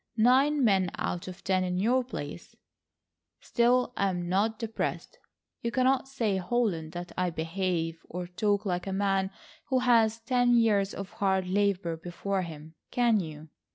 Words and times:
Nine 0.17 0.63
men 0.63 0.89
out 0.97 1.27
of 1.27 1.43
ten 1.43 1.63
in 1.63 1.77
your 1.77 2.03
place—still, 2.03 3.93
I'm 3.95 4.27
not 4.27 4.57
depressed. 4.57 5.19
You 5.61 5.69
cannot 5.69 6.07
say, 6.07 6.37
Holland, 6.37 6.93
that 6.93 7.11
I 7.15 7.29
behave 7.29 8.03
or 8.09 8.25
talk 8.25 8.65
like 8.65 8.87
a 8.87 8.93
man 8.93 9.29
who 9.67 9.77
has 9.81 10.19
ten 10.19 10.55
years 10.57 10.95
of 10.95 11.11
hard 11.11 11.47
labour 11.47 11.97
before 11.97 12.41
him, 12.41 12.73
can 12.89 13.19
you? 13.19 13.49